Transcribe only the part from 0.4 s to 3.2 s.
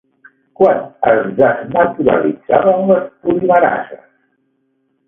Quan es desnaturalitzaven les